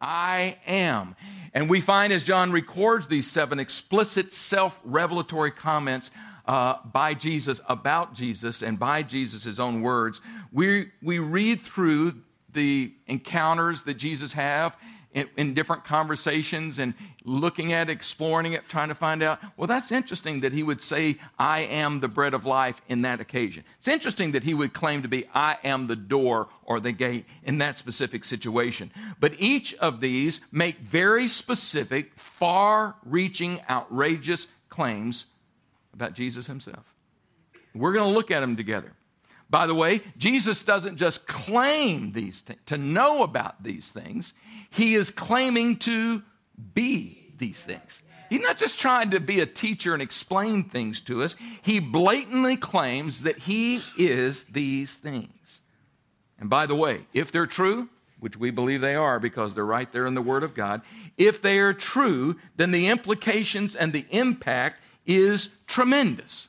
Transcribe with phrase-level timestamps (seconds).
[0.00, 1.14] I am.
[1.52, 6.10] And we find as John records these seven explicit self revelatory comments
[6.46, 10.20] uh, by Jesus about Jesus and by Jesus' own words,
[10.52, 12.14] we, we read through
[12.52, 14.76] the encounters that Jesus have
[15.12, 19.40] in, in, different conversations and looking at, exploring it, trying to find out.
[19.56, 23.20] Well, that's interesting that he would say, I am the bread of life in that
[23.20, 23.64] occasion.
[23.78, 27.26] It's interesting that he would claim to be, I am the door or the gate
[27.42, 28.92] in that specific situation.
[29.18, 35.26] But each of these make very specific, far reaching, outrageous claims
[35.92, 36.84] about Jesus himself.
[37.74, 38.92] We're going to look at them together.
[39.50, 44.32] By the way, Jesus doesn't just claim these things, to know about these things,
[44.70, 46.22] he is claiming to
[46.74, 48.02] be these things.
[48.28, 52.56] He's not just trying to be a teacher and explain things to us, he blatantly
[52.56, 55.60] claims that he is these things.
[56.38, 57.88] And by the way, if they're true,
[58.20, 60.82] which we believe they are because they're right there in the Word of God,
[61.16, 66.48] if they are true, then the implications and the impact is tremendous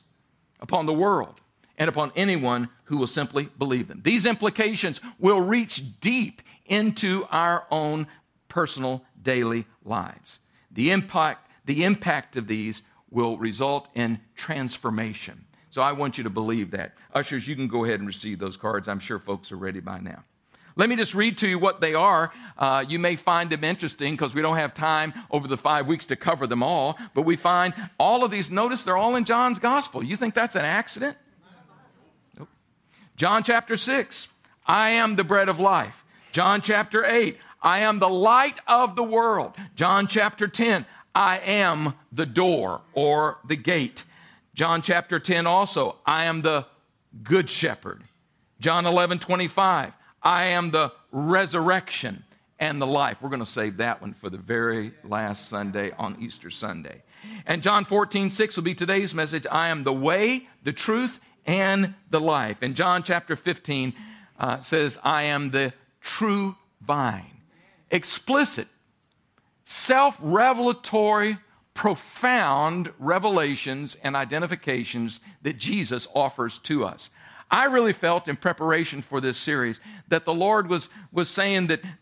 [0.60, 1.40] upon the world
[1.82, 4.00] and upon anyone who will simply believe them.
[4.04, 8.06] These implications will reach deep into our own
[8.46, 10.38] personal daily lives.
[10.70, 15.44] The impact, the impact of these will result in transformation.
[15.70, 16.92] So I want you to believe that.
[17.14, 18.86] Ushers, you can go ahead and receive those cards.
[18.86, 20.22] I'm sure folks are ready by now.
[20.76, 22.30] Let me just read to you what they are.
[22.56, 26.06] Uh, you may find them interesting because we don't have time over the five weeks
[26.06, 29.58] to cover them all, but we find all of these, notice they're all in John's
[29.58, 30.04] gospel.
[30.04, 31.16] You think that's an accident?
[33.16, 34.28] John chapter 6,
[34.66, 35.94] I am the bread of life.
[36.32, 39.54] John chapter 8, I am the light of the world.
[39.76, 44.04] John chapter 10, I am the door or the gate.
[44.54, 46.66] John chapter 10 also, I am the
[47.22, 48.02] good shepherd.
[48.60, 52.24] John 11, 25, I am the resurrection
[52.58, 53.18] and the life.
[53.20, 57.02] We're going to save that one for the very last Sunday on Easter Sunday.
[57.46, 59.46] And John 14, 6 will be today's message.
[59.50, 62.58] I am the way, the truth, and the life.
[62.62, 63.92] And John chapter 15
[64.38, 67.40] uh, says, I am the true vine.
[67.90, 68.68] Explicit,
[69.64, 71.38] self revelatory,
[71.74, 77.10] profound revelations and identifications that Jesus offers to us.
[77.50, 81.82] I really felt in preparation for this series that the Lord was, was saying that,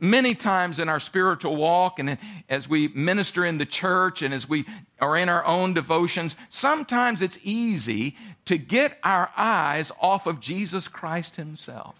[0.00, 2.18] many times in our spiritual walk and
[2.48, 4.64] as we minister in the church and as we
[5.00, 8.16] are in our own devotions, sometimes it's easy
[8.46, 11.94] to get our eyes off of Jesus Christ Himself.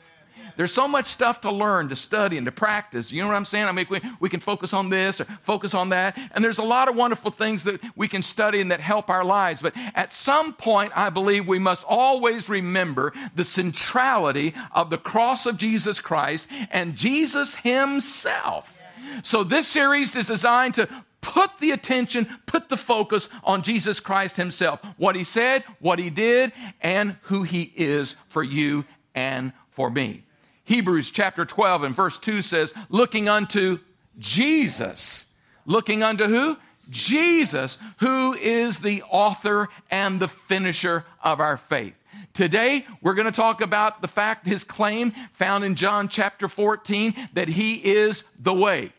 [0.60, 3.10] There's so much stuff to learn, to study, and to practice.
[3.10, 3.64] You know what I'm saying?
[3.64, 6.18] I mean, we, we can focus on this or focus on that.
[6.32, 9.24] And there's a lot of wonderful things that we can study and that help our
[9.24, 9.62] lives.
[9.62, 15.46] But at some point, I believe we must always remember the centrality of the cross
[15.46, 18.78] of Jesus Christ and Jesus Himself.
[19.22, 20.90] So this series is designed to
[21.22, 24.80] put the attention, put the focus on Jesus Christ Himself.
[24.98, 28.84] What He said, what He did, and who He is for you
[29.14, 30.24] and for me.
[30.70, 33.80] Hebrews chapter 12 and verse 2 says, looking unto
[34.20, 35.26] Jesus.
[35.66, 36.56] Looking unto who?
[36.88, 41.94] Jesus, who is the author and the finisher of our faith.
[42.34, 47.16] Today, we're going to talk about the fact, his claim found in John chapter 14,
[47.32, 48.92] that he is the way,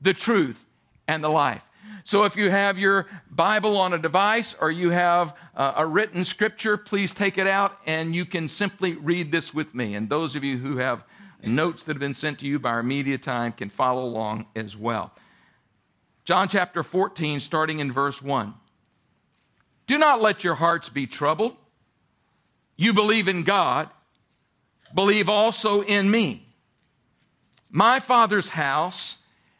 [0.00, 0.64] the truth,
[1.08, 1.64] and the life.
[2.04, 6.24] So if you have your Bible on a device or you have uh, a written
[6.24, 9.94] scripture, please take it out and you can simply read this with me.
[9.94, 11.04] And those of you who have
[11.44, 14.76] notes that have been sent to you by our media time can follow along as
[14.76, 15.12] well.
[16.24, 18.54] John chapter 14, starting in verse 1.
[19.86, 21.56] Do not let your hearts be troubled.
[22.76, 23.90] You believe in God,
[24.94, 26.46] believe also in me.
[27.70, 29.16] My Father's house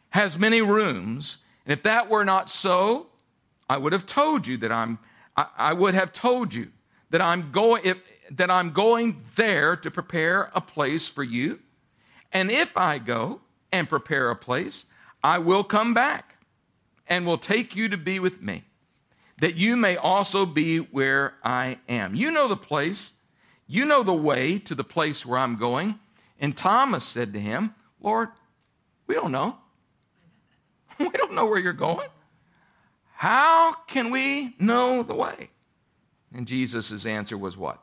[0.09, 3.07] has many rooms and if that were not so,
[3.69, 4.97] I would have told you that I'm,
[5.37, 6.67] I, I would have told you
[7.11, 7.97] that I'm going, if,
[8.31, 11.59] that I'm going there to prepare a place for you.
[12.31, 14.85] And if I go and prepare a place,
[15.23, 16.35] I will come back
[17.07, 18.63] and will take you to be with me,
[19.39, 22.15] that you may also be where I am.
[22.15, 23.11] You know the place,
[23.67, 25.99] you know the way to the place where I'm going.
[26.39, 28.29] And Thomas said to him, Lord,
[29.07, 29.57] we don't know.
[31.11, 32.09] we don't know where you're going.
[33.13, 35.49] How can we know the way?
[36.33, 37.79] And Jesus' answer was what?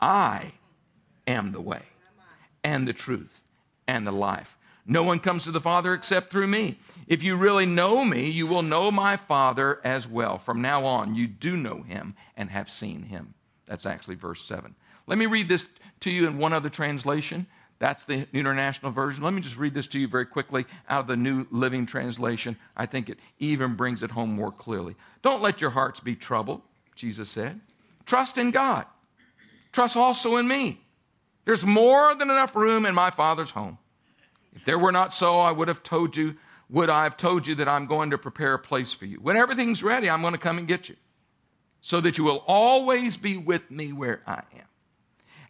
[0.00, 0.52] I
[1.26, 1.82] am the way
[2.64, 3.40] and the truth
[3.86, 4.56] and the life.
[4.86, 6.78] No one comes to the Father except through me.
[7.06, 10.38] If you really know me, you will know my Father as well.
[10.38, 13.34] From now on, you do know him and have seen him.
[13.66, 14.74] That's actually verse 7.
[15.06, 15.66] Let me read this
[16.00, 17.46] to you in one other translation.
[17.80, 19.24] That's the international version.
[19.24, 22.56] Let me just read this to you very quickly out of the New Living Translation.
[22.76, 24.94] I think it even brings it home more clearly.
[25.22, 26.60] Don't let your hearts be troubled,
[26.94, 27.58] Jesus said.
[28.04, 28.84] Trust in God.
[29.72, 30.78] Trust also in me.
[31.46, 33.78] There's more than enough room in my Father's home.
[34.54, 36.36] If there were not so, I would have told you,
[36.68, 39.20] would I have told you that I'm going to prepare a place for you.
[39.20, 40.96] When everything's ready, I'm going to come and get you
[41.80, 44.66] so that you will always be with me where I am.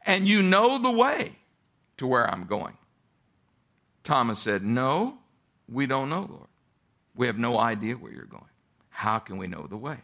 [0.07, 1.35] And you know the way
[2.01, 2.77] to where I'm going.
[4.05, 5.19] Thomas said, No,
[5.69, 6.49] we don't know, Lord.
[7.15, 8.43] We have no idea where you're going.
[8.89, 9.99] How can we know the way?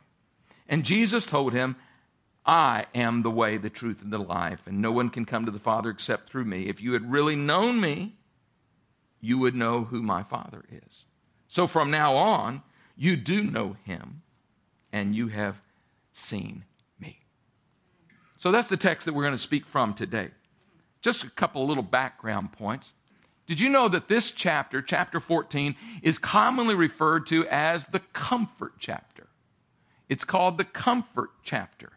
[0.68, 1.74] And Jesus told him,
[2.44, 5.50] I am the way, the truth, and the life, and no one can come to
[5.50, 6.68] the Father except through me.
[6.68, 8.14] If you had really known me,
[9.22, 11.04] you would know who my Father is.
[11.48, 12.62] So from now on,
[12.94, 14.22] you do know him,
[14.92, 15.56] and you have
[16.12, 16.64] seen
[17.00, 17.18] me.
[18.36, 20.28] So that's the text that we're going to speak from today.
[21.06, 22.90] Just a couple little background points.
[23.46, 28.72] Did you know that this chapter, chapter 14, is commonly referred to as the comfort
[28.80, 29.28] chapter?
[30.08, 31.92] It's called the comfort chapter.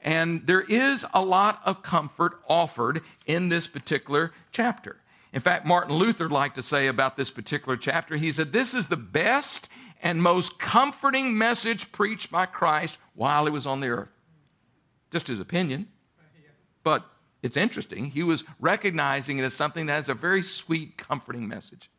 [0.00, 4.96] And there is a lot of comfort offered in this particular chapter.
[5.34, 8.86] In fact, Martin Luther liked to say about this particular chapter, he said, This is
[8.86, 9.68] the best
[10.02, 14.12] and most comforting message preached by Christ while he was on the earth.
[15.10, 15.88] Just his opinion.
[16.82, 17.04] But
[17.46, 18.10] it's interesting.
[18.10, 21.90] He was recognizing it as something that has a very sweet, comforting message.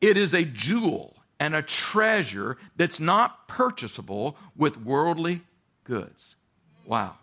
[0.00, 5.42] It is a jewel and a treasure that's not purchasable with worldly
[5.84, 6.36] goods.
[6.86, 7.16] Wow.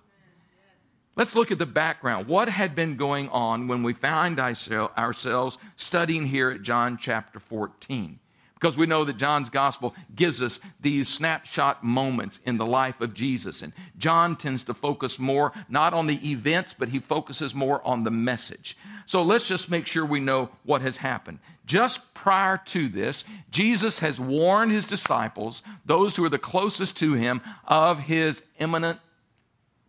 [1.15, 2.27] Let's look at the background.
[2.27, 8.19] What had been going on when we found ourselves studying here at John chapter 14?
[8.59, 13.13] Because we know that John's gospel gives us these snapshot moments in the life of
[13.13, 13.61] Jesus.
[13.61, 18.03] And John tends to focus more not on the events, but he focuses more on
[18.03, 18.75] the message.
[19.05, 21.39] So let's just make sure we know what has happened.
[21.67, 27.13] Just prior to this, Jesus has warned his disciples, those who are the closest to
[27.13, 28.99] him, of his imminent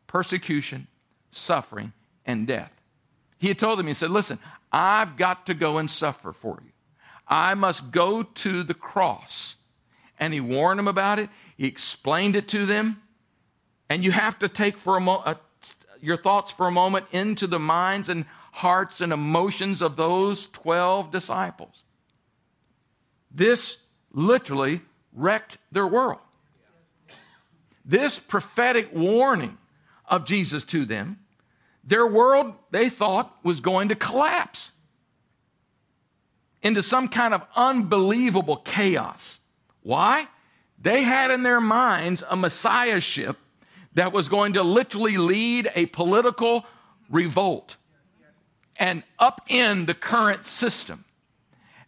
[0.06, 0.86] persecution,
[1.30, 1.92] suffering,
[2.26, 2.72] and death.
[3.38, 4.38] He had told them, he said, Listen,
[4.70, 6.70] I've got to go and suffer for you.
[7.28, 9.56] I must go to the cross.
[10.18, 11.30] And he warned them about it.
[11.56, 13.00] He explained it to them.
[13.90, 15.36] And you have to take for a mo-
[16.00, 21.10] your thoughts for a moment into the minds and hearts and emotions of those 12
[21.10, 21.82] disciples.
[23.30, 23.76] This
[24.12, 24.80] literally
[25.12, 26.20] wrecked their world.
[27.84, 29.56] This prophetic warning
[30.06, 31.18] of Jesus to them,
[31.84, 34.72] their world, they thought, was going to collapse
[36.62, 39.40] into some kind of unbelievable chaos.
[39.82, 40.28] Why?
[40.80, 43.36] They had in their minds a messiahship
[43.94, 46.64] that was going to literally lead a political
[47.10, 47.76] revolt
[48.76, 51.04] and upend the current system.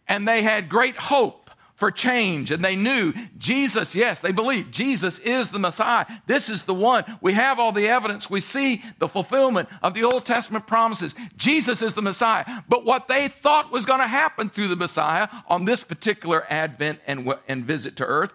[0.07, 1.40] And they had great hope
[1.81, 2.51] for change.
[2.51, 6.05] And they knew Jesus, yes, they believed Jesus is the Messiah.
[6.27, 7.03] This is the one.
[7.21, 8.29] We have all the evidence.
[8.29, 11.15] We see the fulfillment of the Old Testament promises.
[11.37, 12.45] Jesus is the Messiah.
[12.69, 16.99] But what they thought was going to happen through the Messiah on this particular advent
[17.07, 18.31] and, and visit to earth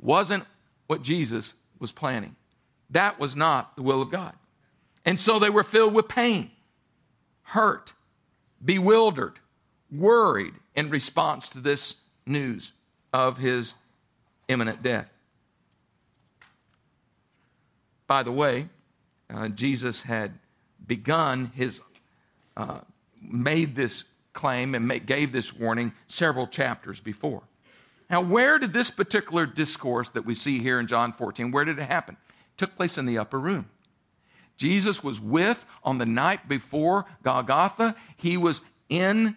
[0.00, 0.44] wasn't
[0.86, 2.34] what Jesus was planning.
[2.88, 4.32] That was not the will of God.
[5.04, 6.50] And so they were filled with pain,
[7.42, 7.92] hurt,
[8.64, 9.38] bewildered,
[9.92, 12.72] worried in response to this news
[13.12, 13.74] of his
[14.48, 15.08] imminent death.
[18.06, 18.68] By the way,
[19.30, 20.32] uh, Jesus had
[20.86, 21.80] begun his,
[22.56, 22.80] uh,
[23.20, 27.42] made this claim and gave this warning several chapters before.
[28.08, 31.78] Now, where did this particular discourse that we see here in John 14, where did
[31.78, 32.16] it happen?
[32.16, 33.68] It took place in the upper room.
[34.56, 37.96] Jesus was with on the night before Golgotha.
[38.16, 39.36] He was in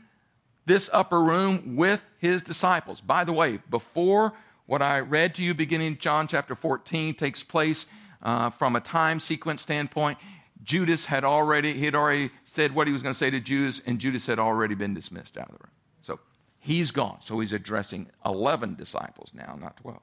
[0.70, 3.02] this upper room with his disciples.
[3.02, 4.34] By the way, before
[4.68, 7.88] what I read to you beginning John chapter 14 takes place
[8.22, 10.20] uh, from a time sequence standpoint,
[10.64, 13.82] Judas had already, he had already said what he was going to say to Judas,
[13.88, 15.74] and Judas had already been dismissed out of the room.
[16.02, 16.20] So
[16.60, 17.18] he's gone.
[17.22, 20.00] So he's addressing 11 disciples now, not 12.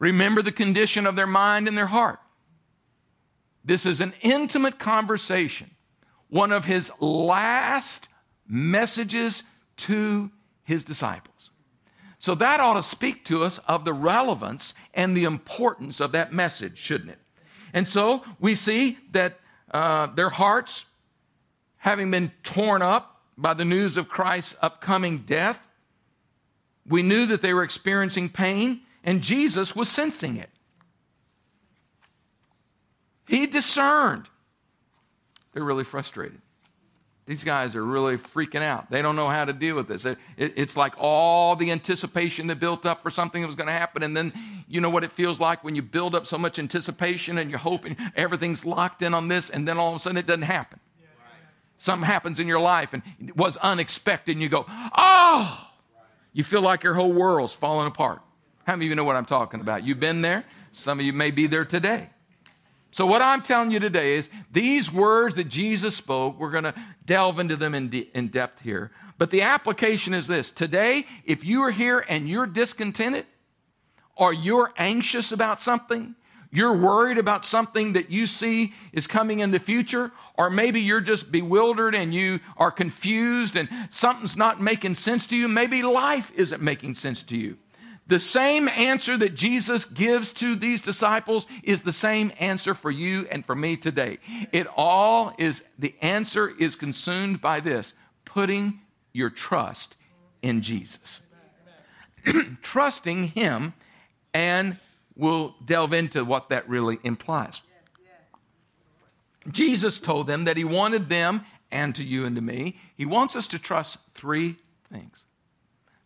[0.00, 2.20] Remember the condition of their mind and their heart.
[3.64, 5.70] This is an intimate conversation,
[6.28, 8.08] one of his last
[8.48, 9.42] messages
[9.76, 10.30] to
[10.64, 11.50] his disciples.
[12.18, 16.32] So that ought to speak to us of the relevance and the importance of that
[16.32, 17.18] message, shouldn't it?
[17.72, 19.38] And so we see that
[19.70, 20.86] uh, their hearts,
[21.76, 25.58] having been torn up by the news of Christ's upcoming death,
[26.88, 30.50] we knew that they were experiencing pain, and Jesus was sensing it.
[33.28, 34.28] He discerned.
[35.52, 36.40] They're really frustrated.
[37.28, 38.90] These guys are really freaking out.
[38.90, 40.06] They don't know how to deal with this.
[40.06, 43.66] It, it, it's like all the anticipation that built up for something that was going
[43.66, 44.02] to happen.
[44.02, 44.32] And then
[44.66, 47.58] you know what it feels like when you build up so much anticipation and you're
[47.58, 50.80] hoping everything's locked in on this, and then all of a sudden it doesn't happen.
[51.76, 55.66] Something happens in your life and it was unexpected, and you go, oh!
[56.32, 58.22] You feel like your whole world's falling apart.
[58.64, 59.84] How many of you know what I'm talking about?
[59.84, 60.44] You've been there.
[60.72, 62.08] Some of you may be there today.
[62.90, 66.74] So, what I'm telling you today is these words that Jesus spoke, we're going to
[67.04, 68.90] delve into them in, de- in depth here.
[69.18, 73.26] But the application is this today, if you are here and you're discontented,
[74.16, 76.14] or you're anxious about something,
[76.50, 81.00] you're worried about something that you see is coming in the future, or maybe you're
[81.00, 86.32] just bewildered and you are confused and something's not making sense to you, maybe life
[86.34, 87.56] isn't making sense to you.
[88.08, 93.28] The same answer that Jesus gives to these disciples is the same answer for you
[93.30, 94.18] and for me today.
[94.50, 97.92] It all is, the answer is consumed by this
[98.24, 98.80] putting
[99.12, 99.94] your trust
[100.40, 101.20] in Jesus.
[102.62, 103.74] Trusting Him,
[104.32, 104.78] and
[105.14, 107.60] we'll delve into what that really implies.
[109.50, 113.36] Jesus told them that He wanted them, and to you and to me, He wants
[113.36, 114.56] us to trust three
[114.90, 115.24] things.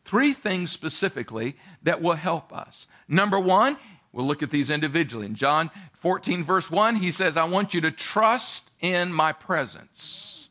[0.04, 2.86] Three things specifically that will help us.
[3.08, 3.76] Number one,
[4.12, 5.26] we'll look at these individually.
[5.26, 10.48] In John 14, verse 1, he says, I want you to trust in my presence.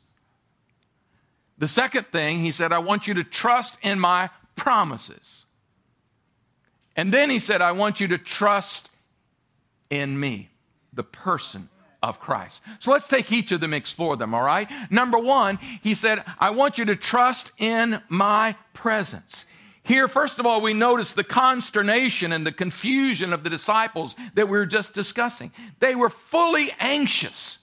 [1.58, 5.46] The second thing, he said, I want you to trust in my promises.
[6.96, 8.90] And then he said, I want you to trust
[9.90, 10.50] in me,
[10.94, 11.70] the person
[12.04, 12.62] of Christ.
[12.80, 14.68] So let's take each of them, explore them, all right?
[14.90, 19.46] Number one, he said, I want you to trust in my presence.
[19.84, 24.48] Here, first of all, we notice the consternation and the confusion of the disciples that
[24.48, 25.52] we were just discussing.
[25.80, 27.60] They were fully anxious.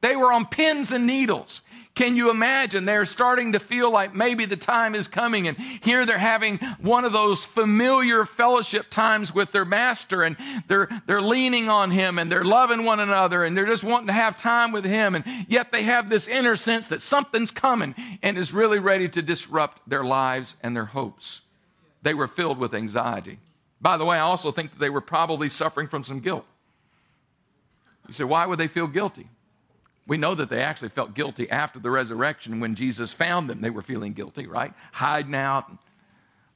[0.00, 1.62] They were on pins and needles.
[1.94, 2.86] Can you imagine?
[2.86, 7.04] They're starting to feel like maybe the time is coming, and here they're having one
[7.04, 10.36] of those familiar fellowship times with their master, and
[10.66, 14.12] they're, they're leaning on him, and they're loving one another, and they're just wanting to
[14.12, 18.36] have time with him, and yet they have this inner sense that something's coming and
[18.36, 21.42] is really ready to disrupt their lives and their hopes.
[22.02, 23.38] They were filled with anxiety.
[23.80, 26.44] By the way, I also think that they were probably suffering from some guilt.
[28.08, 29.28] You say, why would they feel guilty?
[30.06, 33.60] We know that they actually felt guilty after the resurrection when Jesus found them.
[33.60, 34.72] They were feeling guilty, right?
[34.92, 35.70] Hiding out.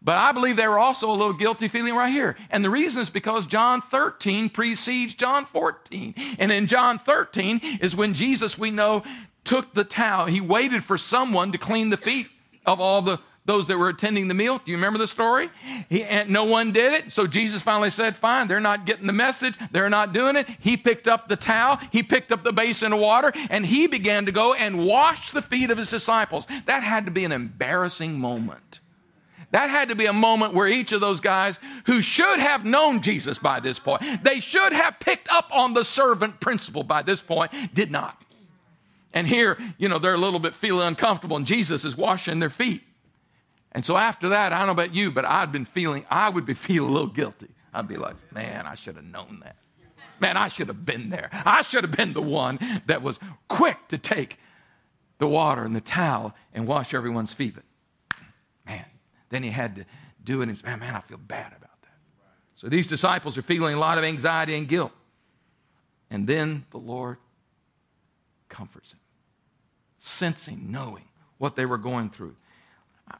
[0.03, 2.37] But I believe they were also a little guilty feeling right here.
[2.51, 6.15] And the reason is because John 13 precedes John 14.
[6.39, 9.03] And in John 13 is when Jesus, we know,
[9.45, 10.27] took the towel.
[10.27, 12.29] He waited for someone to clean the feet
[12.67, 14.61] of all the those that were attending the meal.
[14.63, 15.51] Do you remember the story?
[15.89, 17.13] He, and no one did it.
[17.13, 19.55] So Jesus finally said, Fine, they're not getting the message.
[19.73, 20.47] They're not doing it.
[20.61, 24.27] He picked up the towel, he picked up the basin of water, and he began
[24.27, 26.47] to go and wash the feet of his disciples.
[26.67, 28.81] That had to be an embarrassing moment.
[29.51, 33.01] That had to be a moment where each of those guys who should have known
[33.01, 37.23] Jesus by this point, they should have picked up on the servant principle by this
[37.23, 38.23] point, did not.
[39.15, 42.51] And here, you know, they're a little bit feeling uncomfortable, and Jesus is washing their
[42.51, 42.83] feet.
[43.73, 46.47] And so after that, I don't know about you, but I'd been feeling, I would
[46.47, 47.49] be feeling a little guilty.
[47.73, 49.57] I'd be like, man, I should have known that.
[50.21, 51.31] Man, I should have been there.
[51.33, 54.39] I should have been the one that was quick to take
[55.19, 57.55] the water and the towel and wash everyone's feet.
[57.55, 57.65] But
[58.67, 58.85] man,
[59.29, 59.85] then he had to
[60.25, 60.49] do it.
[60.49, 61.93] And man, man, I feel bad about that.
[62.57, 64.93] So these disciples are feeling a lot of anxiety and guilt.
[66.11, 67.19] And then the Lord
[68.49, 69.01] comforts them,
[69.99, 71.05] sensing, knowing
[71.37, 72.35] what they were going through.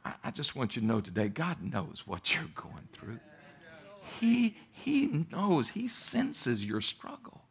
[0.05, 3.19] I, I just want you to know today God knows what you're going through.
[4.19, 7.41] He, he knows, He senses your struggle.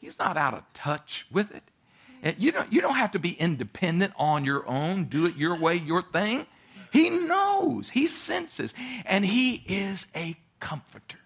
[0.00, 2.34] He's not out of touch with it.
[2.38, 5.76] You don't, you don't have to be independent on your own, do it your way,
[5.76, 6.46] your thing.
[6.92, 8.74] He knows, He senses,
[9.04, 11.18] and He is a comforter.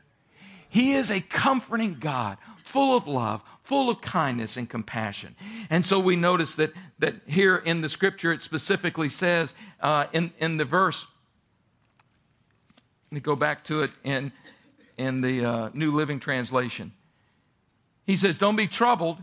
[0.69, 5.35] He is a comforting God, full of love, full of kindness and compassion.
[5.71, 10.33] And so we notice that, that here in the scripture, it specifically says uh, in,
[10.39, 11.07] in the verse,
[13.11, 14.33] let me go back to it in,
[14.97, 16.93] in the uh, New Living Translation.
[18.05, 19.23] He says, Don't be troubled.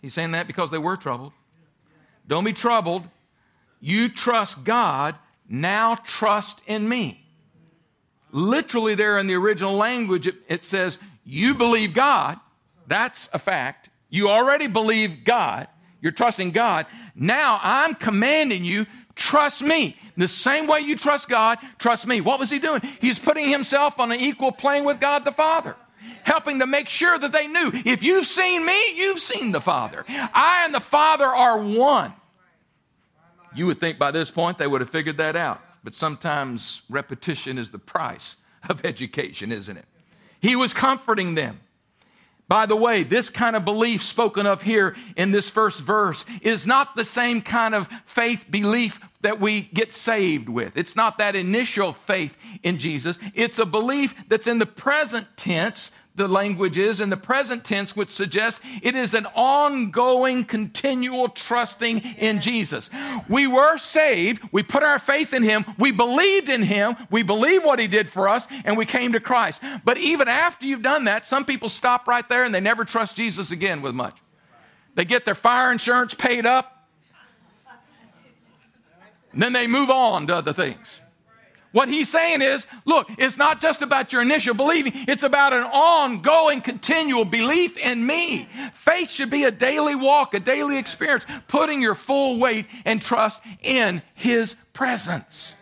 [0.00, 1.32] He's saying that because they were troubled.
[2.26, 3.04] Don't be troubled.
[3.80, 5.16] You trust God,
[5.48, 7.24] now trust in me.
[8.30, 12.38] Literally, there in the original language, it, it says, You believe God,
[12.86, 13.88] that's a fact.
[14.10, 15.68] You already believe God.
[16.00, 16.86] You're trusting God.
[17.14, 19.96] Now I'm commanding you, trust me.
[20.16, 22.20] The same way you trust God, trust me.
[22.20, 22.82] What was he doing?
[23.00, 25.76] He's putting himself on an equal plane with God the Father
[26.24, 30.04] helping to make sure that they knew if you've seen me, you've seen the Father.
[30.08, 32.12] I and the Father are one.
[33.54, 35.60] You would think by this point they would have figured that out.
[35.84, 38.36] But sometimes repetition is the price
[38.68, 39.84] of education, isn't it?
[40.42, 41.60] He was comforting them.
[42.48, 46.66] By the way, this kind of belief spoken of here in this first verse is
[46.66, 50.76] not the same kind of faith belief that we get saved with.
[50.76, 53.18] It's not that initial faith in Jesus.
[53.34, 57.96] It's a belief that's in the present tense the language is in the present tense,
[57.96, 62.90] which suggests it is an ongoing, continual trusting in Jesus.
[63.28, 67.64] We were saved, we put our faith in Him, we believed in Him, we believe
[67.64, 69.62] what He did for us, and we came to Christ.
[69.84, 73.16] But even after you've done that, some people stop right there and they never trust
[73.16, 74.18] Jesus again with much.
[74.94, 76.88] They get their fire insurance paid up,
[79.34, 81.00] then they move on to other things.
[81.72, 85.64] What he's saying is, look, it's not just about your initial believing, it's about an
[85.64, 88.46] ongoing, continual belief in me.
[88.74, 93.40] Faith should be a daily walk, a daily experience, putting your full weight and trust
[93.62, 95.54] in his presence.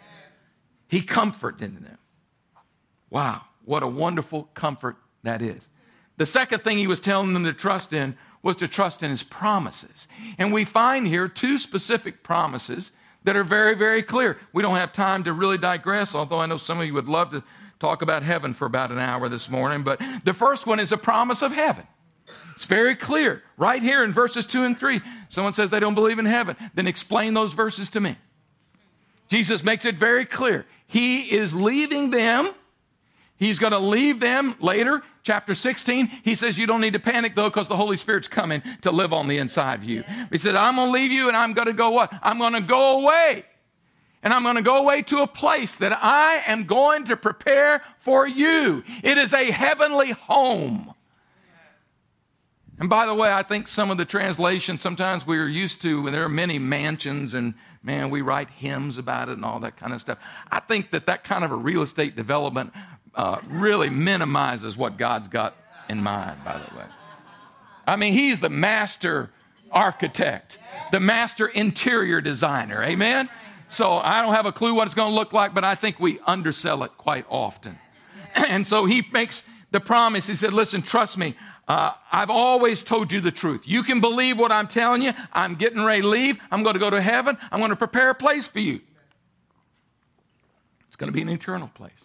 [0.89, 1.99] He comforted them.
[3.11, 5.69] Wow, what a wonderful comfort that is.
[6.17, 9.23] The second thing he was telling them to trust in was to trust in his
[9.23, 10.09] promises.
[10.39, 12.91] And we find here two specific promises
[13.25, 14.39] that are very, very clear.
[14.53, 17.31] We don't have time to really digress, although I know some of you would love
[17.31, 17.43] to
[17.79, 19.83] talk about heaven for about an hour this morning.
[19.83, 21.87] But the first one is a promise of heaven.
[22.55, 25.01] It's very clear right here in verses 2 and 3.
[25.29, 26.57] Someone says they don't believe in heaven.
[26.75, 28.17] Then explain those verses to me.
[29.29, 30.67] Jesus makes it very clear.
[30.87, 32.53] He is leaving them.
[33.37, 37.35] He's going to leave them later chapter 16, he says, You don't need to panic
[37.35, 40.05] though, because the Holy Spirit's coming to live on the inside of you.
[40.31, 42.13] He said, I'm going to leave you and I'm going to go what?
[42.23, 43.45] I'm going to go away.
[44.23, 47.83] And I'm going to go away to a place that I am going to prepare
[47.99, 48.85] for you.
[49.03, 50.93] It is a heavenly home.
[52.79, 56.11] And by the way, I think some of the translations sometimes we are used to,
[56.11, 59.93] there are many mansions and man, we write hymns about it and all that kind
[59.93, 60.19] of stuff.
[60.51, 62.73] I think that that kind of a real estate development
[63.15, 65.57] uh, really minimizes what God's got
[65.89, 66.85] in mind, by the way.
[67.87, 69.31] I mean, He's the master
[69.71, 70.59] architect,
[70.93, 72.83] the master interior designer.
[72.83, 73.29] Amen?
[73.69, 76.01] So I don't have a clue what it's going to look like, but I think
[76.01, 77.79] we undersell it quite often.
[78.35, 79.43] And so He makes
[79.73, 80.27] the promise.
[80.27, 81.35] He said, Listen, trust me.
[81.67, 83.63] Uh, I've always told you the truth.
[83.65, 85.13] You can believe what I'm telling you.
[85.33, 86.39] I'm getting ready to leave.
[86.51, 87.39] I'm going to go to heaven.
[87.53, 88.81] I'm going to prepare a place for you.
[90.89, 92.05] It's going to be an eternal place.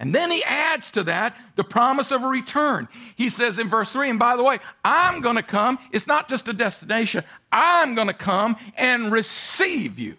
[0.00, 2.88] And then he adds to that the promise of a return.
[3.16, 5.78] He says in verse 3, and by the way, I'm going to come.
[5.92, 7.22] It's not just a destination.
[7.52, 10.16] I'm going to come and receive you.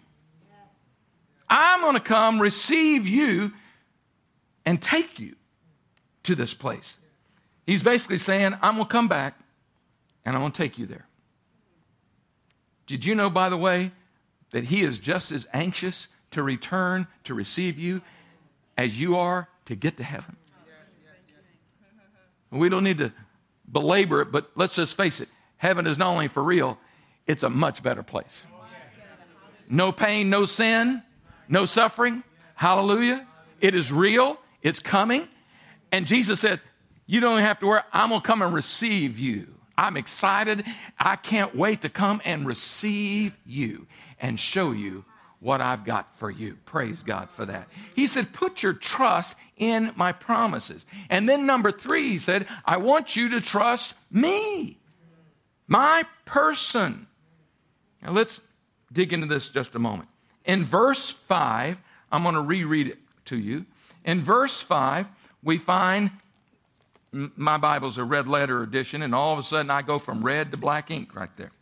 [1.50, 3.52] I'm going to come, receive you,
[4.64, 5.34] and take you
[6.22, 6.96] to this place.
[7.66, 9.34] He's basically saying, I'm going to come back
[10.24, 11.06] and I'm going to take you there.
[12.86, 13.90] Did you know, by the way,
[14.52, 18.00] that he is just as anxious to return to receive you
[18.78, 20.36] as you are to get to heaven.
[22.50, 23.12] We don't need to
[23.70, 25.28] belabor it, but let's just face it
[25.62, 26.76] heaven is not only for real,
[27.26, 28.42] it's a much better place.
[29.68, 31.02] No pain, no sin,
[31.48, 32.24] no suffering.
[32.56, 33.26] Hallelujah.
[33.60, 35.28] It is real, it's coming.
[35.92, 36.60] And Jesus said,
[37.06, 39.46] You don't have to worry, I'm going to come and receive you.
[39.78, 40.64] I'm excited.
[40.98, 43.86] I can't wait to come and receive you
[44.20, 45.04] and show you
[45.38, 46.58] what I've got for you.
[46.66, 47.68] Praise God for that.
[47.94, 50.84] He said, Put your trust in my promises.
[51.08, 54.76] And then, number three, he said, I want you to trust me,
[55.68, 57.06] my person.
[58.02, 58.40] Now, let's
[58.92, 60.08] dig into this just a moment.
[60.44, 61.78] In verse 5,
[62.10, 63.64] I'm going to reread it to you.
[64.04, 65.06] In verse 5,
[65.44, 66.10] we find
[67.12, 70.50] my Bible's a red letter edition, and all of a sudden I go from red
[70.50, 71.52] to black ink right there,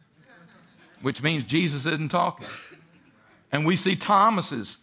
[1.03, 2.49] which means Jesus isn't talking.
[3.53, 4.79] And we see Thomas's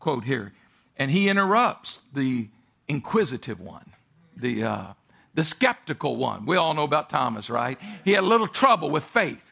[0.00, 0.52] quote here,
[0.98, 2.48] and he interrupts the
[2.88, 3.92] inquisitive one,
[4.36, 4.86] the, uh,
[5.34, 6.46] the skeptical one.
[6.46, 7.78] We all know about Thomas, right?
[8.04, 9.42] He had a little trouble with faith.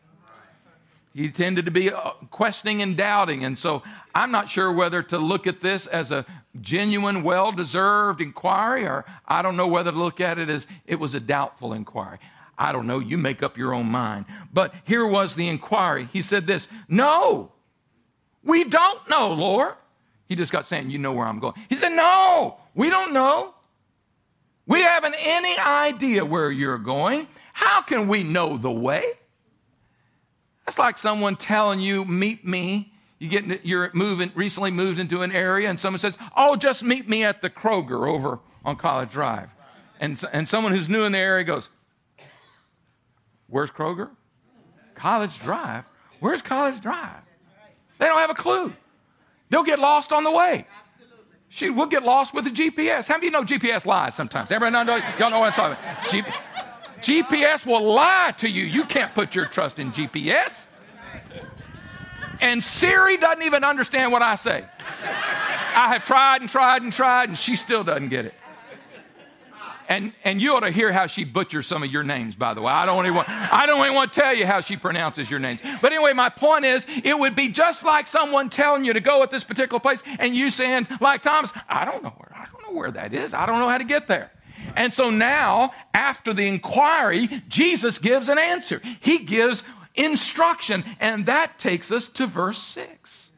[1.14, 3.44] He tended to be uh, questioning and doubting.
[3.44, 3.82] And so
[4.14, 6.26] I'm not sure whether to look at this as a
[6.60, 10.96] genuine, well deserved inquiry, or I don't know whether to look at it as it
[10.96, 12.18] was a doubtful inquiry.
[12.58, 12.98] I don't know.
[12.98, 14.26] You make up your own mind.
[14.52, 16.08] But here was the inquiry.
[16.12, 17.52] He said this No,
[18.42, 19.74] we don't know, Lord.
[20.26, 21.54] He just got saying, You know where I'm going.
[21.68, 23.54] He said, No, we don't know.
[24.66, 27.28] We haven't any idea where you're going.
[27.52, 29.04] How can we know the way?
[30.64, 32.90] That's like someone telling you, Meet me.
[33.18, 37.08] You get, you're moving, recently moved into an area, and someone says, Oh, just meet
[37.08, 39.48] me at the Kroger over on College Drive.
[40.00, 41.68] And, and someone who's new in the area goes,
[43.46, 44.10] Where's Kroger?
[44.94, 45.84] College Drive.
[46.20, 47.22] Where's College Drive?
[47.98, 48.72] They don't have a clue.
[49.50, 50.66] They'll get lost on the way.
[51.48, 53.06] She, we'll get lost with the GPS.
[53.06, 54.50] How many of you know GPS lies sometimes?
[54.50, 56.08] Everybody know, y'all know what I'm talking about?
[56.10, 58.64] G, GPS will lie to you.
[58.64, 60.52] You can't put your trust in GPS.
[62.40, 64.64] And Siri doesn't even understand what I say.
[65.76, 68.34] I have tried and tried and tried, and she still doesn't get it.
[69.88, 72.62] And, and you ought to hear how she butchers some of your names, by the
[72.62, 72.72] way.
[72.72, 75.40] I don't, even want, I don't even want to tell you how she pronounces your
[75.40, 75.60] names.
[75.82, 79.22] But anyway, my point is, it would be just like someone telling you to go
[79.22, 82.62] at this particular place and you saying, like Thomas, I don't know where, I don't
[82.62, 83.34] know where that is.
[83.34, 84.30] I don't know how to get there.
[84.76, 88.80] And so now, after the inquiry, Jesus gives an answer.
[89.00, 89.62] He gives
[89.94, 93.30] instruction, and that takes us to verse 6.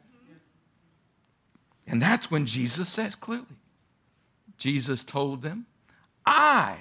[1.86, 3.44] And that's when Jesus says clearly,
[4.58, 5.66] Jesus told them,
[6.26, 6.78] I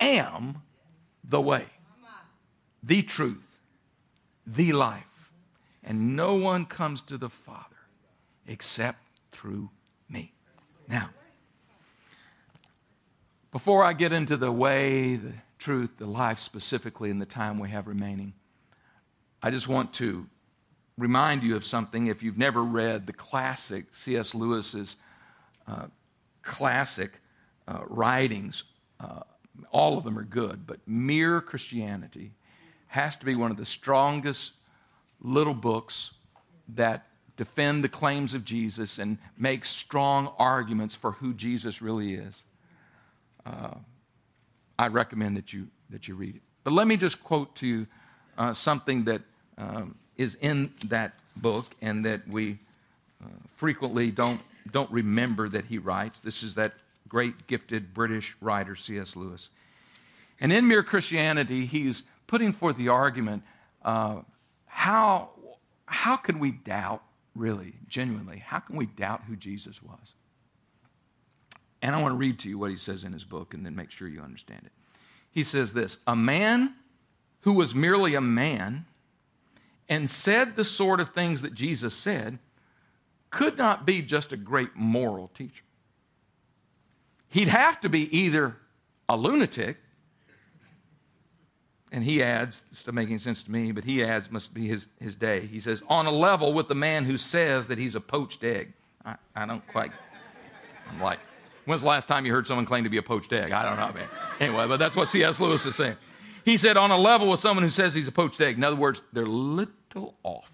[0.00, 0.62] am
[1.24, 1.66] the way,
[2.82, 3.46] the truth,
[4.46, 5.04] the life.
[5.84, 7.64] And no one comes to the Father
[8.46, 8.98] except
[9.32, 9.70] through
[10.10, 10.32] me.
[10.88, 11.10] Now,
[13.52, 17.70] before I get into the way, the truth, the life specifically in the time we
[17.70, 18.34] have remaining,
[19.42, 20.26] I just want to
[20.98, 22.08] remind you of something.
[22.08, 24.34] If you've never read the classic C.S.
[24.34, 24.96] Lewis's
[25.66, 25.86] uh,
[26.42, 27.12] classic
[27.68, 28.64] uh, writings,
[29.00, 29.20] uh,
[29.70, 32.32] all of them are good, but Mere Christianity
[32.86, 34.52] has to be one of the strongest
[35.20, 36.12] little books
[36.74, 42.42] that defend the claims of Jesus and make strong arguments for who Jesus really is.
[43.44, 43.74] Uh,
[44.78, 46.42] I recommend that you that you read it.
[46.64, 47.86] But let me just quote to you
[48.36, 49.22] uh, something that
[49.56, 52.58] um, is in that book and that we
[53.22, 54.40] uh, frequently don't
[54.72, 56.20] don't remember that he writes.
[56.20, 56.74] This is that
[57.08, 59.16] great gifted British writer, C.S.
[59.16, 59.50] Lewis.
[60.40, 63.42] And in Mere Christianity, he's putting forth the argument
[63.82, 64.20] uh,
[64.66, 65.30] how,
[65.86, 67.02] how can we doubt,
[67.34, 70.14] really, genuinely, how can we doubt who Jesus was?
[71.82, 73.74] And I want to read to you what he says in his book and then
[73.74, 74.72] make sure you understand it.
[75.30, 76.74] He says this A man
[77.40, 78.84] who was merely a man
[79.88, 82.38] and said the sort of things that Jesus said
[83.30, 85.62] could not be just a great moral teacher
[87.30, 88.56] he'd have to be either
[89.08, 89.76] a lunatic,
[91.90, 95.14] and he adds, it's making sense to me, but he adds, must be his, his
[95.14, 95.46] day.
[95.46, 98.72] He says, on a level with the man who says that he's a poached egg.
[99.06, 99.90] I, I don't quite,
[100.90, 101.18] I'm like,
[101.64, 103.52] when's the last time you heard someone claim to be a poached egg?
[103.52, 104.08] I don't know, man.
[104.38, 105.40] Anyway, but that's what C.S.
[105.40, 105.96] Lewis is saying.
[106.44, 108.56] He said, on a level with someone who says he's a poached egg.
[108.56, 110.50] In other words, they're little off,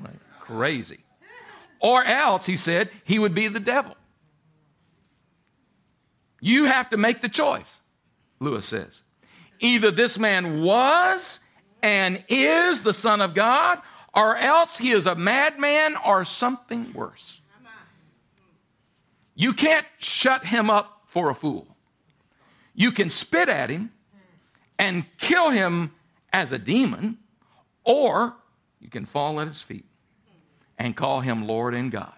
[0.00, 0.14] right?
[0.40, 1.00] Crazy.
[1.80, 3.96] Or else, he said, he would be the devil.
[6.40, 7.70] You have to make the choice,
[8.40, 9.02] Lewis says.
[9.60, 11.40] Either this man was
[11.82, 13.78] and is the Son of God,
[14.14, 17.40] or else he is a madman or something worse.
[19.34, 21.66] You can't shut him up for a fool.
[22.74, 23.90] You can spit at him
[24.78, 25.92] and kill him
[26.32, 27.18] as a demon,
[27.84, 28.34] or
[28.80, 29.84] you can fall at his feet
[30.78, 32.14] and call him Lord and God.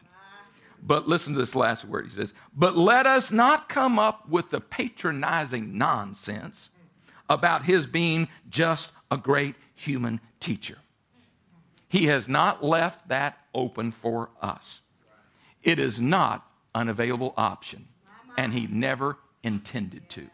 [0.82, 2.06] But listen to this last word.
[2.06, 6.70] He says, But let us not come up with the patronizing nonsense
[7.28, 10.78] about his being just a great human teacher.
[11.88, 14.80] He has not left that open for us.
[15.62, 17.86] It is not an available option,
[18.36, 20.28] and he never intended to.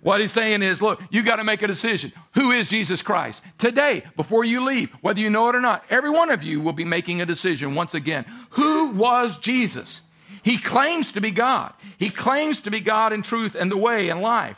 [0.00, 2.12] What he's saying is, look, you got to make a decision.
[2.34, 3.42] Who is Jesus Christ?
[3.58, 6.72] Today, before you leave, whether you know it or not, every one of you will
[6.72, 8.24] be making a decision once again.
[8.50, 10.02] Who was Jesus?
[10.44, 11.72] He claims to be God.
[11.98, 14.56] He claims to be God in truth and the way and life.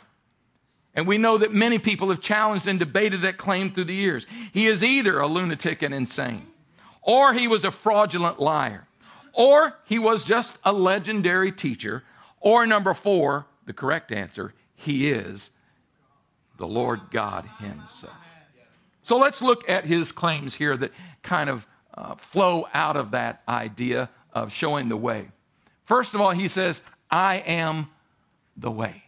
[0.93, 4.27] And we know that many people have challenged and debated that claim through the years.
[4.53, 6.45] He is either a lunatic and insane,
[7.01, 8.85] or he was a fraudulent liar,
[9.33, 12.03] or he was just a legendary teacher,
[12.41, 15.49] or number four, the correct answer, he is
[16.57, 18.13] the Lord God Himself.
[19.03, 20.91] So let's look at his claims here that
[21.23, 25.27] kind of uh, flow out of that idea of showing the way.
[25.85, 27.89] First of all, he says, I am
[28.55, 29.03] the way.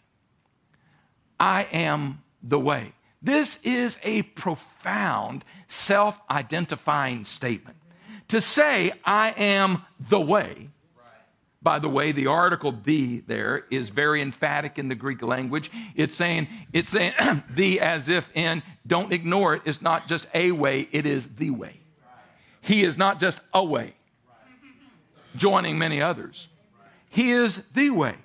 [1.40, 2.94] I am the way.
[3.22, 7.78] This is a profound self identifying statement.
[8.30, 10.70] To say, I am the way,
[11.63, 15.71] by the way, the article the there is very emphatic in the Greek language.
[15.95, 17.13] It's saying, it's saying
[17.52, 19.62] the as if in, don't ignore it.
[19.65, 21.80] It's not just a way, it is the way.
[22.62, 23.93] He is not just a way,
[25.36, 26.47] joining many others.
[27.10, 28.15] He is the way.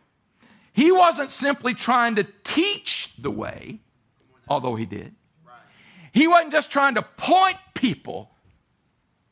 [0.73, 3.81] He wasn't simply trying to teach the way,
[4.49, 5.15] although he did.
[6.13, 8.31] He wasn't just trying to point people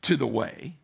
[0.03, 0.75] to the way.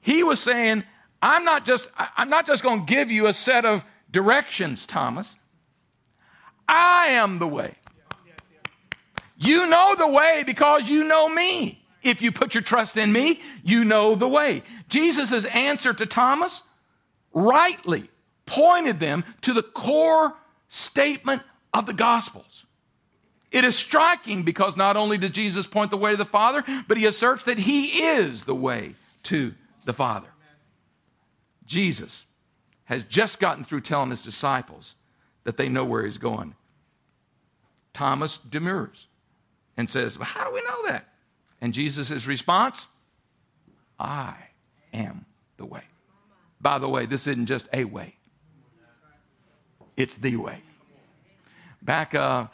[0.00, 0.84] He was saying,
[1.22, 5.36] I'm not just, I'm not just going to give you a set of directions, Thomas.
[6.68, 7.74] I am the way.
[9.36, 11.82] You know the way because you know me.
[12.02, 14.62] If you put your trust in me, you know the way.
[14.88, 16.62] Jesus' answer to Thomas
[17.32, 18.10] rightly
[18.46, 20.34] pointed them to the core
[20.68, 22.64] statement of the Gospels.
[23.50, 26.96] It is striking because not only did Jesus point the way to the Father, but
[26.96, 29.54] he asserts that he is the way to
[29.84, 30.28] the Father.
[31.70, 32.26] Jesus
[32.82, 34.96] has just gotten through telling his disciples
[35.44, 36.52] that they know where he's going.
[37.92, 39.06] Thomas demurs
[39.76, 41.06] and says, well, How do we know that?
[41.60, 42.88] And Jesus' response,
[44.00, 44.34] I
[44.92, 45.24] am
[45.58, 45.84] the way.
[46.60, 48.16] By the way, this isn't just a way,
[49.96, 50.60] it's the way.
[51.82, 52.48] Back, uh,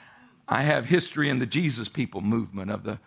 [0.46, 2.98] I have history in the Jesus People movement of the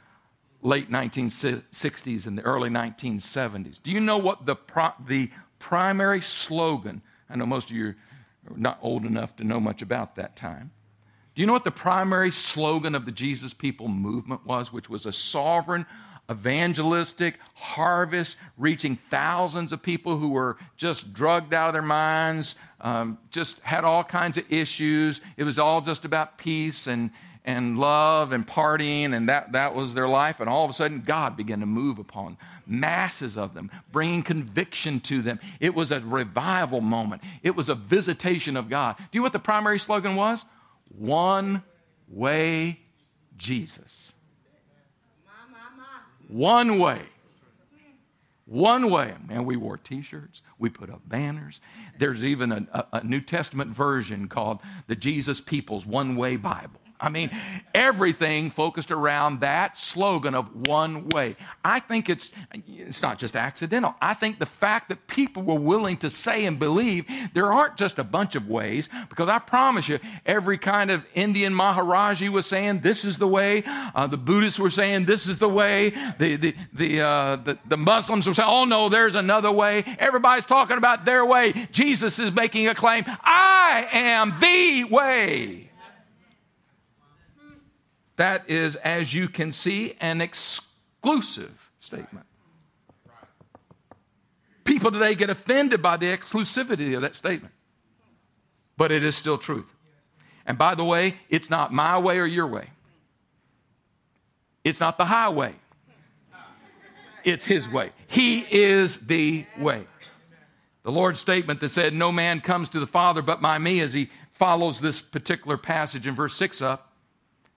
[0.63, 3.79] late 1960s and the early 1970s.
[3.81, 7.95] Do you know what the, pro- the primary slogan, I know most of you are
[8.55, 10.71] not old enough to know much about that time.
[11.35, 15.05] Do you know what the primary slogan of the Jesus People movement was, which was
[15.05, 15.85] a sovereign,
[16.29, 23.17] evangelistic harvest, reaching thousands of people who were just drugged out of their minds, um,
[23.29, 25.21] just had all kinds of issues.
[25.37, 27.11] It was all just about peace and,
[27.49, 30.39] and love and partying, and that, that was their life.
[30.39, 34.99] And all of a sudden, God began to move upon masses of them, bringing conviction
[34.99, 35.39] to them.
[35.59, 38.97] It was a revival moment, it was a visitation of God.
[38.97, 40.45] Do you know what the primary slogan was?
[40.95, 41.63] One
[42.07, 42.79] way
[43.38, 44.13] Jesus.
[46.27, 47.01] One way.
[48.45, 49.15] One way.
[49.27, 51.62] Man, we wore t shirts, we put up banners.
[51.97, 56.79] There's even a, a, a New Testament version called the Jesus People's One Way Bible.
[57.01, 57.31] I mean,
[57.73, 61.38] everything focused around that slogan of one way.
[61.63, 62.29] I think it's
[62.67, 63.95] it's not just accidental.
[64.01, 67.99] I think the fact that people were willing to say and believe there aren't just
[67.99, 72.81] a bunch of ways, because I promise you, every kind of Indian Maharaji was saying
[72.81, 73.63] this is the way.
[73.65, 75.91] Uh, the Buddhists were saying this is the way.
[76.19, 79.83] The the the, uh, the the Muslims were saying, oh no, there's another way.
[79.99, 81.67] Everybody's talking about their way.
[81.71, 83.05] Jesus is making a claim.
[83.07, 85.68] I am the way.
[88.19, 92.25] That is, as you can see, an exclusive statement.
[94.65, 97.53] People today get offended by the exclusivity of that statement,
[98.75, 99.73] but it is still truth.
[100.45, 102.69] And by the way, it's not my way or your way,
[104.65, 105.55] it's not the highway,
[107.23, 107.91] it's His way.
[108.08, 109.88] He is the way.
[110.84, 113.93] The Lord's statement that said, No man comes to the Father but by me, as
[113.93, 116.88] he follows this particular passage in verse 6 up,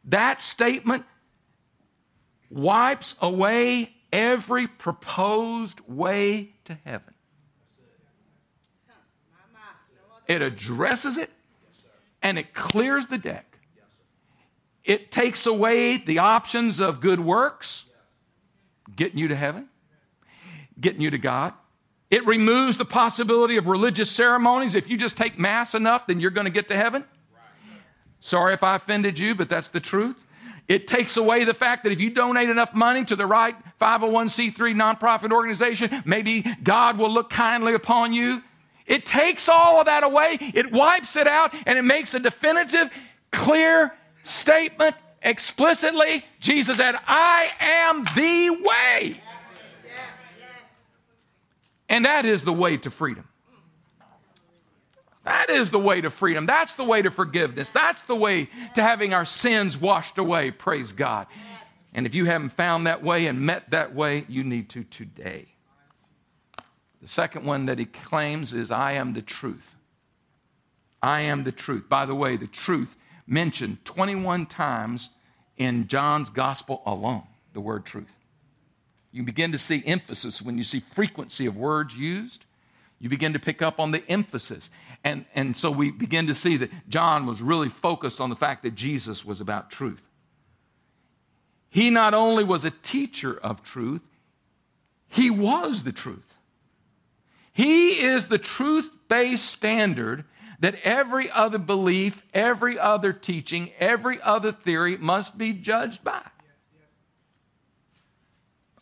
[0.06, 1.04] that statement
[2.50, 7.14] wipes away every proposed way to heaven.
[10.28, 11.30] It addresses it
[12.22, 13.58] and it clears the deck.
[14.84, 17.84] It takes away the options of good works,
[18.96, 19.68] getting you to heaven,
[20.80, 21.54] getting you to God.
[22.10, 24.74] It removes the possibility of religious ceremonies.
[24.74, 27.04] If you just take Mass enough, then you're going to get to heaven.
[28.22, 30.16] Sorry if I offended you, but that's the truth.
[30.68, 34.54] It takes away the fact that if you donate enough money to the right 501c3
[34.54, 38.40] nonprofit organization, maybe God will look kindly upon you.
[38.86, 42.90] It takes all of that away, it wipes it out, and it makes a definitive,
[43.32, 46.24] clear statement explicitly.
[46.38, 49.20] Jesus said, I am the way.
[51.88, 53.26] And that is the way to freedom.
[55.24, 56.46] That is the way to freedom.
[56.46, 57.70] That's the way to forgiveness.
[57.70, 60.50] That's the way to having our sins washed away.
[60.50, 61.26] Praise God.
[61.94, 65.46] And if you haven't found that way and met that way, you need to today.
[67.02, 69.76] The second one that he claims is I am the truth.
[71.02, 71.88] I am the truth.
[71.88, 75.10] By the way, the truth mentioned 21 times
[75.56, 78.12] in John's gospel alone, the word truth.
[79.10, 82.46] You begin to see emphasis when you see frequency of words used.
[82.98, 84.70] You begin to pick up on the emphasis.
[85.04, 88.62] And, and so we begin to see that John was really focused on the fact
[88.62, 90.02] that Jesus was about truth.
[91.70, 94.02] He not only was a teacher of truth,
[95.08, 96.36] he was the truth.
[97.52, 100.24] He is the truth based standard
[100.60, 106.22] that every other belief, every other teaching, every other theory must be judged by.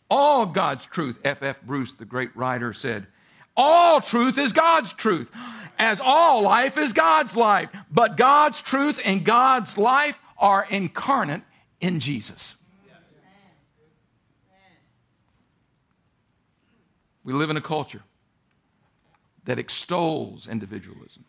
[0.09, 1.57] All God's truth, F.F.
[1.57, 1.61] F.
[1.63, 3.07] Bruce, the great writer, said,
[3.55, 5.29] all truth is God's truth
[5.81, 7.69] as all life is God's life.
[7.91, 11.41] But God's truth and God's life are incarnate
[11.81, 12.55] in Jesus.
[17.23, 18.03] We live in a culture
[19.45, 21.25] that extols individualism.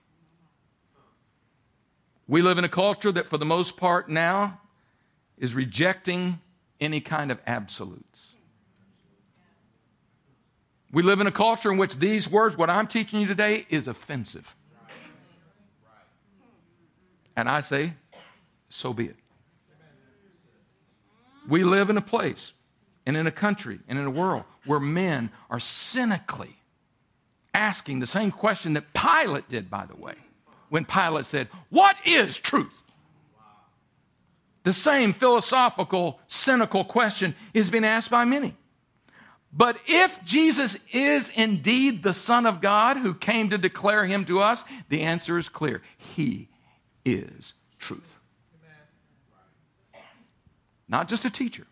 [2.28, 4.60] We live in a culture that, for the most part, now
[5.38, 6.38] is rejecting
[6.78, 8.31] any kind of absolutes.
[10.92, 13.88] We live in a culture in which these words, what I'm teaching you today, is
[13.88, 14.54] offensive.
[17.34, 17.94] And I say,
[18.68, 19.16] so be it.
[21.48, 22.52] We live in a place
[23.06, 26.56] and in a country and in a world where men are cynically
[27.54, 30.14] asking the same question that Pilate did, by the way,
[30.68, 32.72] when Pilate said, What is truth?
[34.64, 38.54] The same philosophical, cynical question is being asked by many.
[39.52, 44.40] But if Jesus is indeed the Son of God who came to declare him to
[44.40, 45.82] us, the answer is clear.
[46.16, 46.48] He
[47.04, 48.14] is truth.
[50.88, 51.66] Not just a teacher,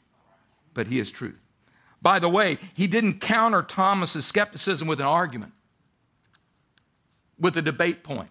[0.75, 1.39] but he is truth.
[2.03, 5.53] By the way, he didn't counter Thomas's skepticism with an argument,
[7.39, 8.31] with a debate point.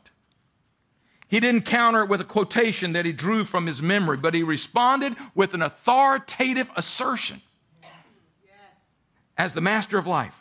[1.28, 4.42] He didn't counter it with a quotation that he drew from his memory, but he
[4.42, 7.42] responded with an authoritative assertion
[9.40, 10.36] as the master of life.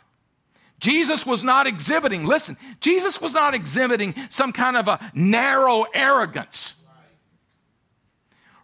[0.79, 6.75] Jesus was not exhibiting, listen, Jesus was not exhibiting some kind of a narrow arrogance.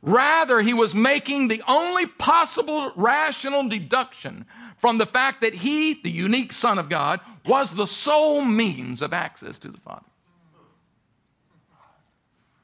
[0.01, 4.45] Rather, he was making the only possible rational deduction
[4.77, 9.13] from the fact that he, the unique Son of God, was the sole means of
[9.13, 10.05] access to the Father.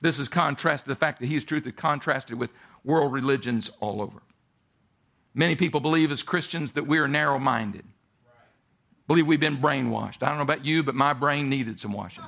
[0.02, 2.52] This is contrasted, the fact that he is truth is contrasted with
[2.84, 4.22] world religions all over.
[5.34, 7.86] Many people believe as Christians that we are narrow minded,
[9.08, 10.22] believe we've been brainwashed.
[10.22, 12.24] I don't know about you, but my brain needed some washing.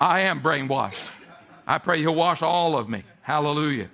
[0.00, 1.00] I am brainwashed.
[1.66, 3.02] I pray He'll wash all of me.
[3.22, 3.88] Hallelujah.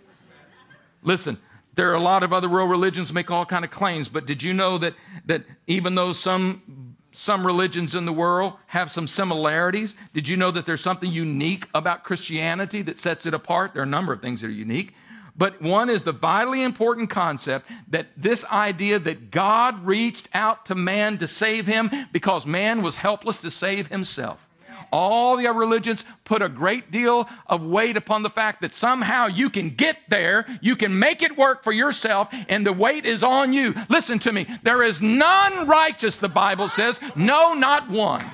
[1.03, 1.39] Listen,
[1.75, 4.43] there are a lot of other world religions make all kind of claims, but did
[4.43, 4.95] you know that
[5.27, 10.51] that even though some some religions in the world have some similarities, did you know
[10.51, 13.75] that there's something unique about Christianity that sets it apart?
[13.75, 14.95] There are a number of things that are unique.
[15.39, 20.75] But one is the vitally important concept that this idea that God reached out to
[20.75, 24.45] man to save him because man was helpless to save himself.
[24.91, 29.27] All the other religions put a great deal of weight upon the fact that somehow
[29.27, 33.23] you can get there, you can make it work for yourself, and the weight is
[33.23, 33.75] on you.
[33.89, 34.47] Listen to me.
[34.63, 36.99] There is none righteous, the Bible says.
[37.15, 38.25] No, not one.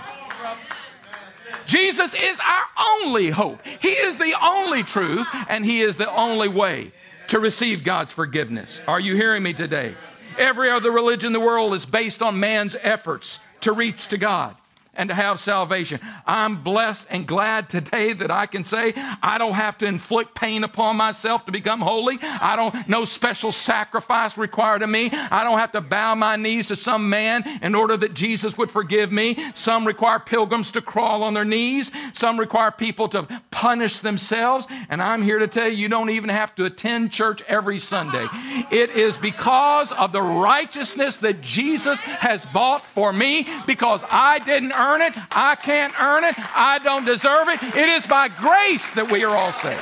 [1.67, 2.65] Jesus is our
[3.03, 3.61] only hope.
[3.81, 6.93] He is the only truth, and He is the only way
[7.29, 8.81] to receive God's forgiveness.
[8.87, 9.95] Are you hearing me today?
[10.39, 14.57] Every other religion in the world is based on man's efforts to reach to God
[14.97, 16.01] and to have salvation.
[16.27, 20.65] I'm blessed and glad today that I can say I don't have to inflict pain
[20.65, 22.19] upon myself to become holy.
[22.23, 25.11] I don't no special sacrifice required of me.
[25.13, 28.71] I don't have to bow my knees to some man in order that Jesus would
[28.71, 29.53] forgive me.
[29.55, 31.91] Some require pilgrims to crawl on their knees.
[32.13, 34.67] Some require people to punish themselves.
[34.89, 38.27] And I'm here to tell you, you don't even have to attend church every Sunday.
[38.71, 44.73] It is because of the righteousness that Jesus has bought for me because I didn't
[44.73, 45.15] earn earn it.
[45.31, 46.35] I can't earn it.
[46.39, 47.63] I don't deserve it.
[47.63, 49.81] It is by grace that we are all saved.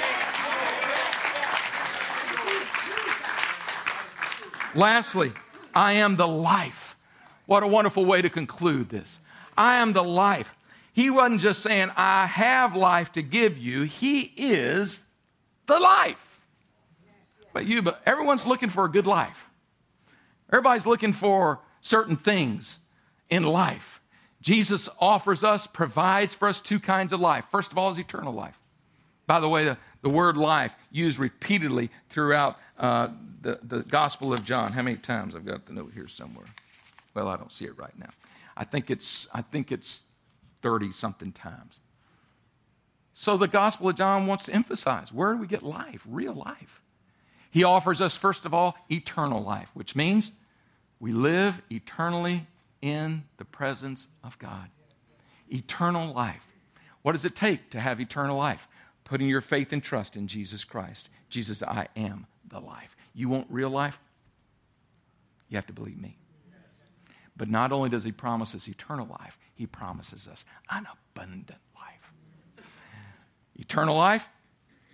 [4.75, 5.33] Lastly,
[5.75, 6.97] I am the life.
[7.47, 9.19] What a wonderful way to conclude this.
[9.57, 10.55] I am the life.
[10.93, 15.01] He wasn't just saying, I have life to give you, He is
[15.67, 16.17] the life.
[17.53, 19.47] But you, but everyone's looking for a good life.
[20.51, 22.79] Everybody's looking for certain things
[23.31, 24.02] in life.
[24.43, 27.45] Jesus offers us, provides for us two kinds of life.
[27.51, 28.59] First of all, is eternal life.
[29.27, 33.09] By the way, the, the word life used repeatedly throughout uh,
[33.41, 34.73] the, the Gospel of John.
[34.73, 35.37] How many times?
[35.37, 36.47] I've got the note here somewhere.
[37.15, 38.11] Well, I don't see it right now.
[38.57, 40.01] I think it's, I think it's
[40.63, 41.79] 30 something times.
[43.15, 46.83] So the Gospel of John wants to emphasize where do we get life, real life?
[47.51, 50.33] He offers us, first of all, eternal life, which means
[50.99, 52.47] we live eternally
[52.83, 54.69] in the presence of God.
[55.49, 56.43] Eternal life.
[57.03, 58.67] What does it take to have eternal life?
[59.05, 61.09] Putting your faith and trust in Jesus Christ.
[61.31, 62.97] Jesus, I am the life.
[63.15, 63.99] You want real life?
[65.49, 66.17] You have to believe me.
[67.37, 72.65] But not only does he promise us eternal life, he promises us an abundant life.
[73.57, 74.27] Eternal life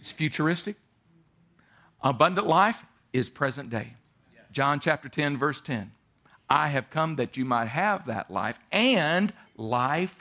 [0.01, 0.77] is futuristic.
[2.01, 3.93] Abundant life is present day.
[4.53, 5.91] John chapter 10, verse 10.
[6.51, 10.15] I have come that you might have that life and life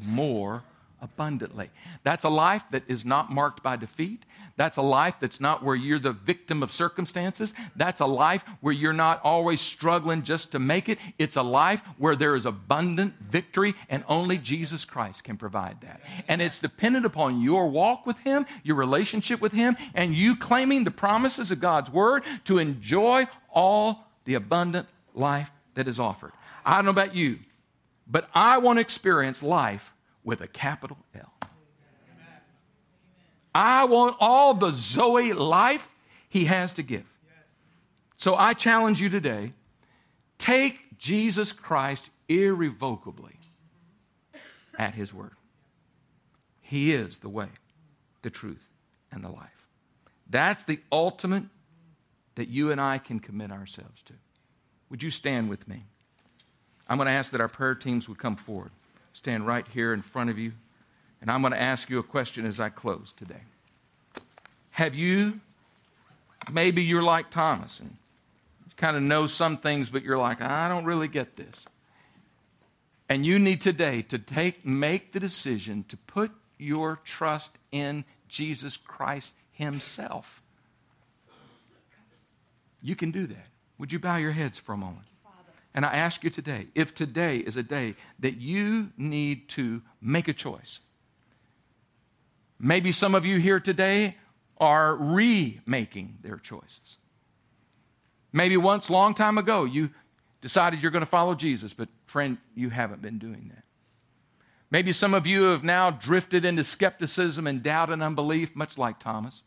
[0.00, 0.62] more
[1.00, 1.70] abundantly.
[2.02, 4.24] That's a life that is not marked by defeat.
[4.56, 7.54] That's a life that's not where you're the victim of circumstances.
[7.76, 10.98] That's a life where you're not always struggling just to make it.
[11.18, 16.02] It's a life where there is abundant victory, and only Jesus Christ can provide that.
[16.28, 20.84] And it's dependent upon your walk with Him, your relationship with Him, and you claiming
[20.84, 26.32] the promises of God's Word to enjoy all the abundant life that is offered.
[26.64, 27.38] I don't know about you,
[28.06, 29.92] but I want to experience life
[30.24, 31.32] with a capital L.
[33.54, 35.88] I want all the Zoe life
[36.28, 37.04] he has to give.
[38.16, 39.52] So I challenge you today
[40.38, 43.38] take Jesus Christ irrevocably
[44.78, 45.32] at his word.
[46.60, 47.48] He is the way,
[48.22, 48.68] the truth,
[49.10, 49.48] and the life.
[50.28, 51.44] That's the ultimate
[52.36, 54.14] that you and I can commit ourselves to.
[54.90, 55.84] Would you stand with me?
[56.88, 58.70] I'm going to ask that our prayer teams would come forward
[59.12, 60.52] stand right here in front of you.
[61.20, 63.42] And I'm going to ask you a question as I close today.
[64.70, 65.40] Have you,
[66.50, 70.68] maybe you're like Thomas and you kind of know some things, but you're like, I
[70.68, 71.66] don't really get this.
[73.08, 78.76] And you need today to take, make the decision to put your trust in Jesus
[78.76, 80.40] Christ Himself.
[82.80, 83.46] You can do that.
[83.80, 85.06] Would you bow your heads for a moment?
[85.72, 90.28] And I ask you today if today is a day that you need to make
[90.28, 90.80] a choice.
[92.58, 94.16] Maybe some of you here today
[94.58, 96.98] are remaking their choices.
[98.34, 99.88] Maybe once, long time ago, you
[100.42, 103.64] decided you're going to follow Jesus, but friend, you haven't been doing that.
[104.70, 109.00] Maybe some of you have now drifted into skepticism and doubt and unbelief, much like
[109.00, 109.42] Thomas.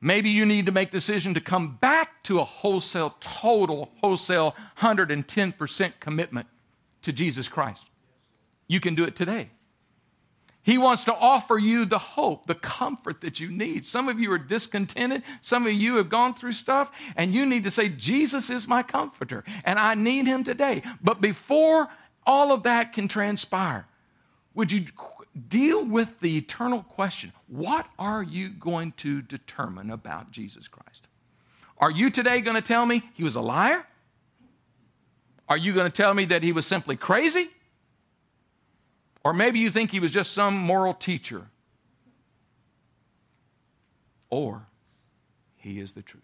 [0.00, 4.54] Maybe you need to make the decision to come back to a wholesale, total, wholesale
[4.78, 6.46] 110% commitment
[7.02, 7.86] to Jesus Christ.
[8.68, 9.48] You can do it today.
[10.62, 13.86] He wants to offer you the hope, the comfort that you need.
[13.86, 15.22] Some of you are discontented.
[15.40, 18.82] Some of you have gone through stuff, and you need to say, Jesus is my
[18.82, 20.82] comforter, and I need him today.
[21.04, 21.86] But before
[22.26, 23.86] all of that can transpire,
[24.54, 24.86] would you
[25.48, 31.06] deal with the eternal question what are you going to determine about Jesus Christ?
[31.78, 33.84] Are you today going to tell me he was a liar?
[35.48, 37.48] Are you going to tell me that he was simply crazy?
[39.24, 41.46] Or maybe you think he was just some moral teacher.
[44.30, 44.66] Or
[45.56, 46.22] he is the truth.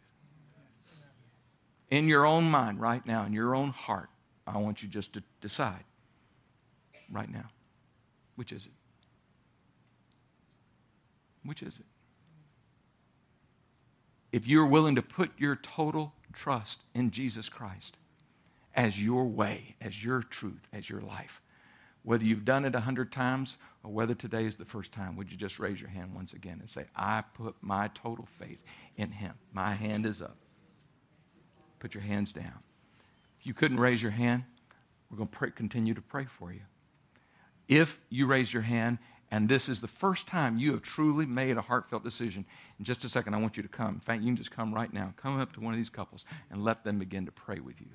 [1.91, 4.09] In your own mind right now, in your own heart,
[4.47, 5.85] I want you just to decide
[7.11, 7.51] right now
[8.37, 8.73] which is it?
[11.45, 11.85] Which is it?
[14.33, 17.97] If you're willing to put your total trust in Jesus Christ
[18.75, 21.43] as your way, as your truth, as your life,
[22.03, 25.31] whether you've done it a hundred times or whether today is the first time, would
[25.31, 28.59] you just raise your hand once again and say, I put my total faith
[28.97, 29.35] in Him?
[29.53, 30.37] My hand is up.
[31.79, 32.59] Put your hands down.
[33.39, 34.45] If you couldn't raise your hand,
[35.11, 36.63] we're going to pray, continue to pray for you.
[37.69, 38.99] If you raise your hand
[39.33, 42.45] and this is the first time you have truly made a heartfelt decision,
[42.79, 43.95] in just a second, I want you to come.
[43.95, 45.15] In fact, you can just come right now.
[45.17, 47.87] Come up to one of these couples and let them begin to pray with you.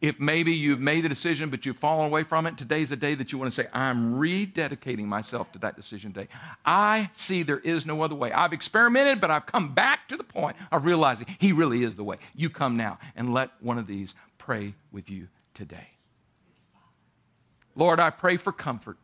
[0.00, 3.16] If maybe you've made the decision but you've fallen away from it, today's the day
[3.16, 6.28] that you want to say, I'm rededicating myself to that decision today.
[6.64, 8.30] I see there is no other way.
[8.30, 12.04] I've experimented, but I've come back to the point of realizing He really is the
[12.04, 12.18] way.
[12.36, 15.88] You come now and let one of these pray with you today.
[17.74, 18.98] Lord, I pray for comfort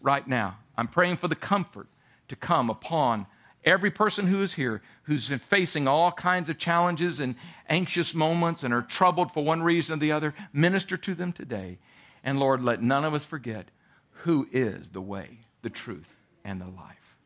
[0.00, 0.58] right now.
[0.76, 1.88] I'm praying for the comfort
[2.28, 3.26] to come upon
[3.64, 7.34] every person who is here who's been facing all kinds of challenges and
[7.68, 10.34] anxious moments and are troubled for one reason or the other.
[10.52, 11.78] Minister to them today.
[12.24, 13.68] And Lord, let none of us forget
[14.10, 16.08] who is the way, the truth,
[16.44, 17.16] and the life.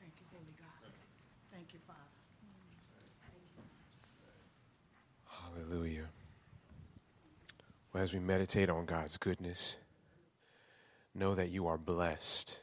[0.00, 0.90] Thank you, Holy God.
[1.52, 2.00] Thank you, Father.
[5.28, 6.13] Hallelujah.
[7.94, 9.76] Well, as we meditate on God's goodness,
[11.14, 12.58] know that you are blessed.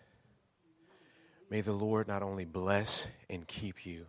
[1.49, 4.07] May the Lord not only bless and keep you,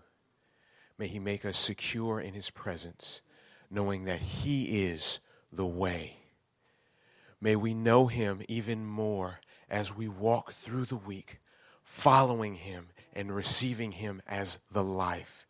[0.98, 3.22] may He make us secure in His presence,
[3.70, 5.20] knowing that He is
[5.52, 6.16] the way.
[7.40, 9.38] May we know Him even more
[9.70, 11.38] as we walk through the week,
[11.84, 15.46] following Him and receiving Him as the life,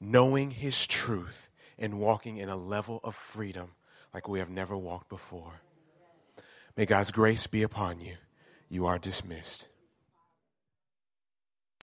[0.00, 3.72] knowing His truth and walking in a level of freedom
[4.14, 5.60] like we have never walked before.
[6.76, 8.16] May God's grace be upon you.
[8.68, 9.68] You are dismissed.